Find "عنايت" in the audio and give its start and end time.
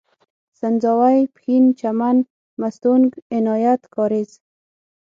3.37-3.81